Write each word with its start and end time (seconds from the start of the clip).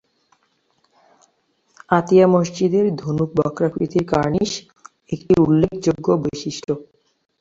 আতিয়া 1.89 2.25
মসজিদের 2.27 2.85
ধনুকবক্রাকৃতির 2.95 4.05
কার্নিশ 4.05 4.51
একটি 5.11 5.33
উল্লেখযোগ্য 5.41 6.07
বৈশিষ্ট্য। 6.23 6.71